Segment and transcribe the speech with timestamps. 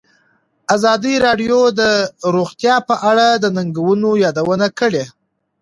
[0.75, 1.81] ازادي راډیو د
[2.35, 5.03] روغتیا په اړه د ننګونو یادونه کړې.